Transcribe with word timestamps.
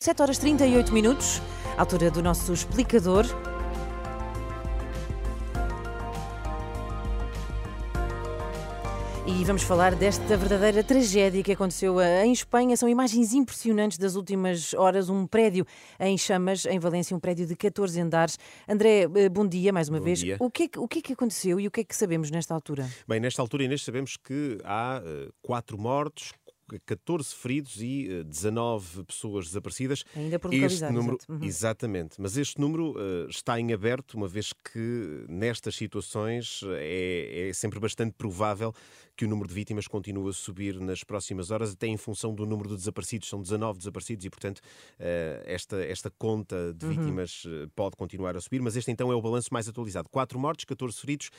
7 0.00 0.22
horas 0.22 0.38
38 0.38 0.92
minutos, 0.92 1.42
altura 1.76 2.08
do 2.08 2.22
nosso 2.22 2.52
explicador. 2.52 3.26
E 9.26 9.44
vamos 9.44 9.64
falar 9.64 9.96
desta 9.96 10.36
verdadeira 10.36 10.84
tragédia 10.84 11.42
que 11.42 11.50
aconteceu 11.50 12.00
eh, 12.00 12.24
em 12.24 12.32
Espanha. 12.32 12.76
São 12.76 12.88
imagens 12.88 13.32
impressionantes 13.34 13.98
das 13.98 14.14
últimas 14.14 14.72
horas. 14.72 15.08
Um 15.10 15.26
prédio 15.26 15.66
em 15.98 16.16
chamas, 16.16 16.64
em 16.64 16.78
Valência, 16.78 17.16
um 17.16 17.18
prédio 17.18 17.44
de 17.44 17.56
14 17.56 18.00
andares. 18.00 18.38
André, 18.68 19.00
eh, 19.12 19.28
bom 19.28 19.48
dia 19.48 19.72
mais 19.72 19.88
uma 19.88 19.98
Bom 19.98 20.04
vez. 20.04 20.20
dia. 20.20 20.36
O 20.38 20.48
que, 20.48 20.62
é 20.62 20.68
que, 20.68 20.78
o 20.78 20.86
que 20.86 21.00
é 21.00 21.02
que 21.02 21.12
aconteceu 21.12 21.58
e 21.58 21.66
o 21.66 21.72
que 21.72 21.80
é 21.80 21.84
que 21.84 21.96
sabemos 21.96 22.30
nesta 22.30 22.54
altura? 22.54 22.88
Bem, 23.08 23.18
nesta 23.18 23.42
altura, 23.42 23.64
Inês, 23.64 23.82
sabemos 23.82 24.16
que 24.16 24.58
há 24.62 25.02
eh, 25.04 25.28
quatro 25.42 25.76
mortos, 25.76 26.32
14 26.86 27.34
feridos 27.34 27.80
e 27.80 28.08
eh, 28.10 28.24
19 28.24 29.04
pessoas 29.04 29.46
desaparecidas. 29.46 30.04
Ainda 30.14 30.38
por 30.38 30.52
Este 30.52 30.60
localizar, 30.62 30.92
número, 30.92 31.16
exato. 31.16 31.32
Uhum. 31.32 31.44
exatamente, 31.44 32.20
mas 32.20 32.36
este 32.36 32.60
número 32.60 32.94
eh, 32.98 33.26
está 33.30 33.58
em 33.58 33.72
aberto, 33.72 34.14
uma 34.14 34.28
vez 34.28 34.52
que 34.52 35.24
nestas 35.28 35.74
situações 35.76 36.60
eh, 36.64 37.46
é, 37.46 37.48
é 37.48 37.52
sempre 37.52 37.78
bastante 37.80 38.14
provável 38.16 38.72
que 39.16 39.24
o 39.24 39.28
número 39.28 39.48
de 39.48 39.54
vítimas 39.54 39.88
continue 39.88 40.30
a 40.30 40.32
subir 40.32 40.78
nas 40.78 41.02
próximas 41.02 41.50
horas, 41.50 41.72
até 41.72 41.88
em 41.88 41.96
função 41.96 42.32
do 42.32 42.46
número 42.46 42.68
de 42.68 42.76
desaparecidos. 42.76 43.28
São 43.28 43.42
19 43.42 43.78
desaparecidos 43.78 44.24
e, 44.24 44.30
portanto, 44.30 44.60
eh, 44.98 45.42
esta, 45.46 45.76
esta 45.84 46.08
conta 46.10 46.72
de 46.72 46.86
Uhum. 46.86 46.92
vítimas 46.92 47.42
eh, 47.46 47.66
pode 47.74 47.96
continuar 47.96 48.36
a 48.36 48.40
subir, 48.40 48.62
mas 48.62 48.76
este 48.76 48.90
então 48.92 49.10
é 49.10 49.14
o 49.16 49.20
balanço 49.20 49.48
mais 49.52 49.68
atualizado. 49.68 50.08
4 50.08 50.38
mortos, 50.38 50.64
14 50.64 51.00
feridos. 51.00 51.30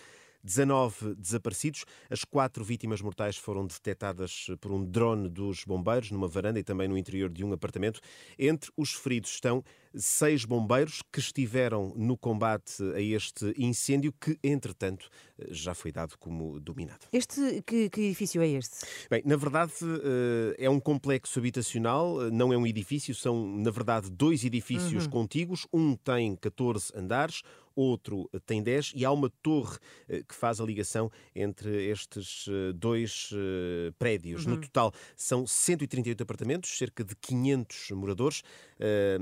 19 0.44 1.16
desaparecidos. 1.16 1.86
As 2.10 2.24
quatro 2.24 2.64
vítimas 2.64 3.02
mortais 3.02 3.38
foram 3.38 3.66
detectadas 3.66 4.48
por 4.60 4.72
um 4.72 4.86
drone 4.86 5.30
dos 5.30 5.64
bombeiros 5.64 6.12
numa 6.12 6.28
varanda 6.28 6.60
e 6.60 6.64
também 6.64 6.88
no 6.88 6.98
interior 6.98 7.30
de 7.30 7.44
um 7.44 7.54
apartamento. 7.54 8.00
Entre 8.38 8.72
os 8.78 8.94
feridos 8.94 9.32
estão 9.32 9.64
seis 9.96 10.46
bombeiros 10.46 11.02
que 11.12 11.20
estiveram 11.20 11.94
no 11.96 12.18
combate 12.18 12.84
a 12.94 13.02
este 13.02 13.54
incêndio 13.58 14.14
que, 14.14 14.38
entretanto, 14.44 15.10
já 15.50 15.74
foi 15.74 15.92
dado 15.92 16.18
como 16.18 16.60
dominado. 16.60 17.08
Este, 17.12 17.64
que, 17.66 17.90
que 17.90 18.02
edifício 18.02 18.42
é 18.42 18.48
este? 18.48 18.86
Bem, 19.10 19.22
na 19.26 19.36
verdade, 19.36 19.74
eh, 19.82 20.66
é 20.66 20.70
um 20.70 20.80
complexo 20.80 21.40
habitacional, 21.40 22.22
eh, 22.22 22.32
não 22.32 22.54
é 22.54 22.58
um 22.58 22.68
edifício, 22.68 23.16
são, 23.16 23.48
na 23.58 23.72
verdade, 23.72 24.12
dois 24.12 24.44
edifícios 24.44 25.08
contíguos. 25.08 25.66
Um 25.74 25.96
tem 25.96 26.36
14 26.36 26.92
andares, 26.96 27.42
outro 27.80 28.30
tem 28.46 28.62
10, 28.62 28.94
e 28.96 29.06
há 29.06 29.12
uma 29.12 29.30
torre 29.42 29.78
eh, 30.08 30.24
que 30.28 30.36
faz 30.36 30.60
a 30.60 30.66
ligação 30.66 31.10
entre 31.36 31.86
estes 31.90 32.46
eh, 32.48 32.74
dois 32.74 33.30
eh, 33.34 33.92
prédios. 33.98 34.46
No 34.46 34.58
total, 34.60 34.92
são 35.16 35.46
138 35.48 36.22
apartamentos, 36.24 36.78
cerca 36.78 37.04
de 37.04 37.16
500 37.16 37.92
moradores. 37.92 38.42
Eh, 38.80 39.18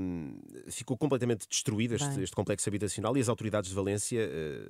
Ficou 0.68 0.96
completamente 0.96 1.46
destruído 1.48 1.94
este, 1.94 2.20
este 2.22 2.34
complexo 2.36 2.68
habitacional 2.68 3.16
e 3.16 3.20
as 3.20 3.28
autoridades 3.28 3.70
de 3.70 3.74
Valência 3.76 4.20
eh, 4.20 4.60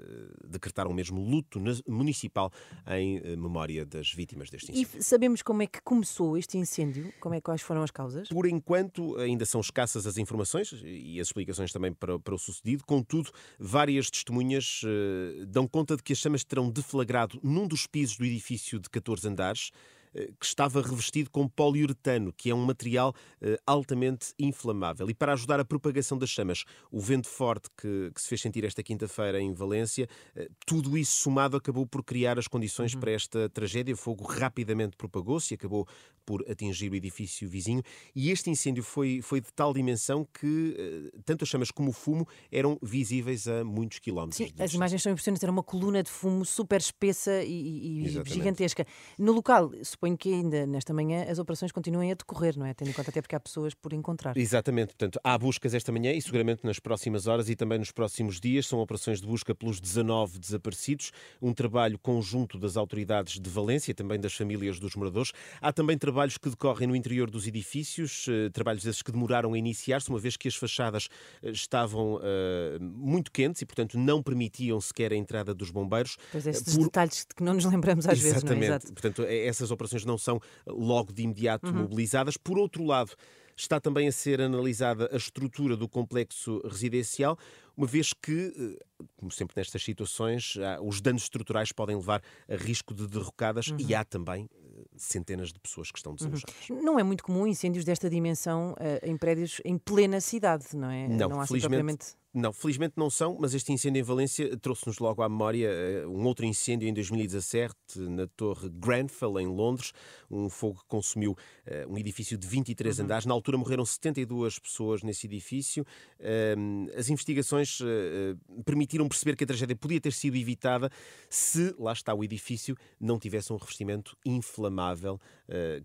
decretaram 0.47 0.93
mesmo 0.93 1.21
luto 1.23 1.61
municipal 1.87 2.51
em 2.89 3.19
eh, 3.19 3.37
memória 3.37 3.85
das 3.85 4.13
vítimas 4.13 4.49
deste 4.51 4.71
E 4.71 4.73
incêndio. 4.81 4.89
f- 4.99 5.03
sabemos 5.03 5.43
como 5.43 5.63
é 5.63 5.67
que 5.67 5.81
começou 5.83 6.37
este 6.37 6.57
incêndio? 6.59 7.13
Como 7.21 7.35
é, 7.35 7.41
quais 7.41 7.61
foram 7.63 7.83
as 7.83 7.91
causas? 7.91 8.29
Por 8.29 8.47
enquanto, 8.47 9.17
ainda 9.19 9.45
são 9.45 9.61
escassas 9.61 10.07
as 10.07 10.17
informações 10.19 10.73
e 10.85 11.21
as 11.21 11.29
explicações 11.29 11.73
também 11.73 11.93
para, 11.93 12.19
para 12.19 12.35
o 12.35 12.39
sucedido. 12.39 12.85
Contudo, 12.87 13.31
várias 13.79 14.11
testemunhas 14.11 14.81
eh, 14.85 15.45
dão 15.47 15.69
conta 15.69 15.97
de 15.97 16.03
que 16.03 16.13
as 16.13 16.19
chamas 16.19 16.43
terão 16.43 16.69
deflagrado 16.69 17.39
num 17.45 17.65
dos 17.65 17.87
pisos 17.87 18.17
do 18.17 18.25
edifício 18.25 18.77
de 18.81 18.91
14 18.91 19.29
andares. 19.29 19.71
Eh, 20.19 20.31
Que 20.39 20.47
estava 20.47 20.83
revestido 20.83 21.31
com 21.31 21.49
poliuretano, 21.49 22.33
que 22.33 22.51
é 22.51 22.55
um 22.55 22.65
material 22.65 23.15
eh, 23.41 23.59
altamente 23.67 24.33
inflamável. 24.39 25.09
E 25.09 25.15
para 25.15 25.33
ajudar 25.33 25.61
a 25.61 25.65
propagação 25.65 26.19
das 26.19 26.31
chamas, 26.31 26.65
o 26.91 27.01
vento 27.01 27.29
forte 27.29 27.69
que, 27.77 28.11
que 28.15 28.21
se 28.21 28.29
fez 28.29 28.41
sentir 28.41 28.65
esta 28.65 28.83
quinta-feira 28.83 29.41
em 29.41 29.53
Valência, 29.53 30.09
eh, 30.35 30.49
tudo 30.67 30.97
isso 30.99 31.17
somado 31.23 31.57
acabou 31.57 31.87
por 31.87 32.03
criar 32.03 32.39
as 32.39 32.49
condições 32.49 32.95
para 32.95 33.13
esta 33.13 33.49
tragédia. 33.49 33.95
O 33.95 33.97
fogo 33.97 34.25
rapidamente 34.25 34.97
propagou-se 34.97 35.53
e 35.53 35.57
acabou 35.57 35.87
por 36.27 36.45
atingir 36.51 36.91
o 36.91 36.95
edifício 36.95 37.49
vizinho. 37.49 37.83
E 38.15 38.31
este 38.31 38.51
incêndio 38.51 38.83
foi, 38.83 39.21
foi 39.23 39.41
de 39.41 39.51
tal 39.53 39.73
dimensão 39.73 40.27
que 40.39 41.11
tanto 41.25 41.45
as 41.45 41.49
chamas 41.49 41.71
como 41.71 41.89
o 41.89 41.93
fumo 41.93 42.29
eram 42.53 42.79
visíveis 42.83 43.49
a 43.49 43.65
muitos 43.65 43.99
quilómetros. 43.99 44.37
Sim, 44.37 44.53
as 44.59 44.75
imagens 44.75 45.03
são 45.03 45.13
impressionantes. 45.13 45.43
Era 45.43 45.53
uma 45.53 45.63
coluna 45.63 46.03
de 46.03 46.11
fumo 46.11 46.45
super 46.45 46.81
espessa 46.81 47.43
e, 47.43 48.05
e- 48.07 48.23
gigantesca. 48.27 48.87
No 49.19 49.33
local, 49.33 49.73
suponho 49.83 50.08
que 50.17 50.33
ainda 50.33 50.67
nesta 50.67 50.93
manhã 50.93 51.25
as 51.31 51.39
operações 51.39 51.73
continuem 51.73 52.13
a 52.13 52.15
decorrer, 52.15 52.59
não 52.59 52.67
é? 52.67 52.75
Tendo 52.75 52.89
em 52.91 52.93
conta 52.93 53.11
até 53.11 53.21
porque 53.23 53.35
há 53.37 53.41
pessoas 53.41 53.75
por 53.75 53.93
encontrar. 53.93 54.37
Exatamente, 54.37 54.89
portanto, 54.89 55.21
há 55.23 55.37
buscas 55.39 55.75
esta 55.75 55.91
manhã 55.93 56.13
e 56.13 56.21
seguramente 56.23 56.65
nas 56.65 56.79
próximas 56.79 57.27
horas 57.27 57.49
e 57.49 57.57
também 57.57 57.79
nos 57.79 57.91
próximos 57.91 58.41
dias. 58.41 58.67
São 58.67 58.79
operações 58.81 59.21
de 59.21 59.27
busca 59.27 59.55
pelos 59.55 59.81
19 59.81 60.39
desaparecidos, 60.39 61.11
um 61.41 61.53
trabalho 61.53 61.99
conjunto 61.99 62.59
das 62.59 62.77
autoridades 62.77 63.39
de 63.41 63.51
Valência 63.51 63.91
e 63.91 63.95
também 63.95 64.19
das 64.21 64.35
famílias 64.35 64.79
dos 64.79 64.95
moradores. 64.95 65.33
Há 65.61 65.73
também 65.73 65.97
trabalhos 65.99 66.37
que 66.39 66.49
decorrem 66.51 66.87
no 66.89 66.95
interior 66.97 67.31
dos 67.31 67.47
edifícios, 67.47 68.27
eh, 68.29 68.51
trabalhos 68.51 68.85
esses 68.87 69.03
que 69.03 69.13
demoraram 69.13 69.53
a 69.55 69.59
iniciar-se, 69.59 70.09
uma 70.11 70.19
vez 70.19 70.37
que 70.37 70.49
as 70.49 70.55
fachadas 70.55 71.09
eh, 71.43 71.51
estavam 71.51 72.21
eh, 72.23 72.79
muito 72.81 73.31
quentes 73.31 73.63
e, 73.63 73.67
portanto, 73.67 73.99
não 73.99 74.23
permitiam 74.23 74.81
sequer 74.81 75.13
a 75.13 75.17
entrada 75.17 75.55
dos 75.55 75.71
bombeiros. 75.71 76.17
Pois 76.33 76.47
Eh, 76.47 76.51
estes 76.51 76.77
por- 76.77 76.85
detalhes 76.85 77.27
de 77.29 77.35
que 77.35 77.43
não 77.43 77.55
nos 77.55 77.65
lembramos 77.65 78.07
às 78.07 78.19
vezes, 78.19 78.43
não 78.43 78.53
é? 78.53 78.57
Exatamente. 78.57 78.67
Exato. 78.69 78.93
Portanto, 78.93 79.23
essas 79.29 79.71
operações 79.71 79.88
não 80.05 80.19
são 80.19 80.37
eh, 80.37 80.71
logo 80.71 81.13
de 81.13 81.23
imediato 81.23 81.67
Uhum. 81.71 81.83
mobilizadas. 81.83 82.37
Por 82.37 82.59
outro 82.59 82.85
lado, 82.85 83.13
está 83.57 83.81
também 83.81 84.07
a 84.09 84.13
ser 84.13 84.41
analisada 84.41 85.09
a 85.13 85.17
estrutura 85.17 85.77
do 85.77 85.89
complexo 85.89 86.61
residencial, 86.67 87.37
uma 87.77 87.87
vez 87.87 88.13
que, 88.13 88.53
eh, 88.57 89.05
como 89.17 89.31
sempre 89.33 89.55
nestas 89.57 89.83
situações, 89.83 90.57
os 90.83 91.01
danos 91.01 91.23
estruturais 91.23 91.73
podem 91.73 91.97
levar 91.97 92.23
a 92.49 92.55
risco 92.57 92.95
de 92.95 93.07
derrocadas 93.07 93.69
Uhum. 93.69 93.77
e 93.81 93.95
há 93.95 94.05
também 94.05 94.49
eh, 94.53 94.85
centenas 94.97 95.53
de 95.53 95.59
pessoas 95.59 95.91
que 95.91 95.99
estão 95.99 96.15
desalojadas. 96.15 96.55
Não 96.71 96.99
é 96.99 97.03
muito 97.03 97.23
comum 97.25 97.47
incêndios 97.47 97.85
desta 97.85 98.09
dimensão 98.09 98.75
em 99.03 99.17
prédios 99.17 99.61
em 99.65 99.77
plena 99.77 100.21
cidade, 100.21 100.67
não 100.77 100.91
é? 100.91 101.09
Não, 101.09 101.39
há 101.41 101.43
assim 101.43 101.55
felizmente, 101.55 101.69
propriamente. 101.71 102.07
Não, 102.35 102.53
felizmente 102.53 102.93
não 102.99 103.09
são, 103.09 103.39
mas 103.41 103.55
este 103.55 103.73
incêndio 103.73 104.01
em 104.01 104.03
Valência 104.03 104.55
trouxe-nos 104.59 104.99
logo 104.99 105.23
à 105.23 105.29
memória 105.31 105.67
eh, 105.67 106.07
um 106.07 106.27
outro 106.27 106.45
incêndio 106.45 106.87
em 106.87 106.93
2017 106.93 107.75
na 108.01 108.27
Torre 108.27 108.69
Grenfell, 108.69 109.41
em 109.41 109.47
Londres, 109.47 109.95
um 110.31 110.51
fogo 110.51 110.81
que 110.81 110.87
consumiu 110.87 111.35
eh, 111.65 111.87
um 111.89 111.97
edifício 111.97 112.37
de 112.37 112.47
23 112.47 113.01
andares. 113.01 113.25
Na 113.25 113.33
altura 113.33 113.57
morreram 113.57 113.83
72 113.83 114.59
pessoas 114.59 115.03
nesse 115.03 115.27
edifício. 115.27 115.87
Ehm, 116.21 116.89
As 116.95 117.09
investigações 117.09 117.79
eh, 117.81 118.37
permitiram 118.63 119.09
perceber 119.09 119.35
que 119.35 119.45
a 119.45 119.47
tragédia 119.47 119.75
podia 119.75 120.01
ter 120.01 120.13
sido 120.13 120.37
evitada 120.37 120.91
se, 121.31 121.75
lá 121.79 121.95
está, 121.95 122.13
o 122.13 122.23
edifício 122.23 122.77
não 123.01 123.19
tivesse 123.19 123.55
um 123.55 123.57
revestimento 123.57 124.15
inflamável, 124.25 125.19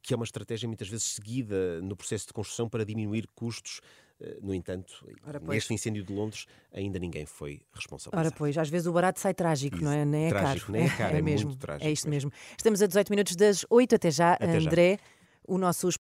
que 0.02 0.14
é 0.14 0.16
uma 0.16 0.26
estratégia 0.26 0.68
muitas 0.68 0.90
vezes 0.90 1.06
seguida 1.06 1.82
no 1.82 1.96
processo 1.96 2.28
de 2.28 2.34
construção 2.34 2.68
para 2.68 2.84
diminuir 2.84 3.28
custos. 3.34 3.80
Eh, 4.22 4.38
No 4.42 4.54
entanto, 4.54 4.94
Ora, 5.26 5.40
neste 5.40 5.74
incêndio 5.74 6.04
de 6.04 6.14
Londres 6.14 6.46
ainda 6.72 7.00
ninguém 7.00 7.26
foi 7.26 7.54
Ora, 7.56 7.62
responsabilizado. 7.76 8.36
pois, 8.38 8.58
às 8.58 8.70
vezes 8.70 8.88
o 8.88 8.94
barato 8.94 9.20
sai 9.20 9.34
trágico, 9.34 9.78
não 9.82 9.92
é? 9.92 10.06
Nem 10.06 10.26
é 10.26 10.30
Trágico, 10.30 10.68
caro. 10.68 10.72
nem 10.80 10.86
é 10.86 10.90
caro, 10.90 11.10
é 11.18 11.22
muito 11.22 11.26
mesmo. 11.26 11.56
trágico 11.56 11.88
É 11.88 11.92
isto 11.92 12.10
mesmo. 12.10 12.32
Estamos 12.58 12.82
a 12.82 12.88
18 12.88 13.10
minutos 13.10 13.36
das 13.36 13.66
8 13.70 13.96
até 13.96 14.12
já. 14.12 14.34
Até 14.34 14.60
já. 14.60 14.70
André, 14.70 15.00
o 15.48 15.58
nosso 15.58 15.88